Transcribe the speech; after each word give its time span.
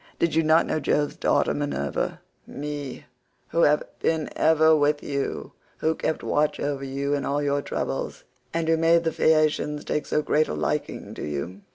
Did 0.17 0.33
you 0.33 0.41
not 0.41 0.65
know 0.65 0.79
Jove's 0.79 1.15
daughter 1.15 1.53
Minerva—me, 1.53 3.05
who 3.49 3.61
have 3.61 3.83
been 3.99 4.29
ever 4.35 4.75
with 4.75 5.03
you, 5.03 5.51
who 5.77 5.93
kept 5.93 6.23
watch 6.23 6.59
over 6.59 6.83
you 6.83 7.13
in 7.13 7.23
all 7.23 7.43
your 7.43 7.61
troubles, 7.61 8.23
and 8.51 8.67
who 8.67 8.77
made 8.77 9.03
the 9.03 9.11
Phaeacians 9.11 9.85
take 9.85 10.07
so 10.07 10.23
great 10.23 10.47
a 10.47 10.55
liking 10.55 11.13
to 11.13 11.23
you? 11.23 11.61